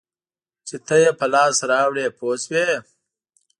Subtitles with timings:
[0.67, 2.67] چې ته یې په لاس راوړې پوه شوې!.